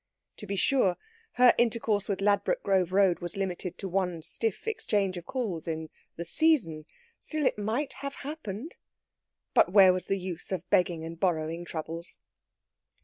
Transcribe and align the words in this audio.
To 0.37 0.47
be 0.47 0.55
sure, 0.55 0.97
her 1.33 1.53
intercourse 1.59 2.07
with 2.07 2.21
Ladbroke 2.21 2.63
Grove 2.63 2.91
Road 2.91 3.19
was 3.19 3.37
limited 3.37 3.77
to 3.77 3.87
one 3.87 4.23
stiff 4.23 4.67
exchange 4.67 5.15
of 5.15 5.27
calls 5.27 5.67
in 5.67 5.91
"the 6.15 6.25
season." 6.25 6.87
Still, 7.19 7.45
it 7.45 7.59
might 7.59 7.93
have 8.01 8.15
happened... 8.25 8.77
but 9.53 9.71
where 9.71 9.93
was 9.93 10.07
the 10.07 10.17
use 10.19 10.51
of 10.51 10.67
begging 10.71 11.05
and 11.05 11.19
borrowing 11.19 11.65
troubles? 11.65 12.17